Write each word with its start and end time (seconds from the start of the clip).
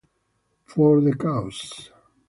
For 0.65 0.99
the 0.99 1.13
Cause 1.13 1.91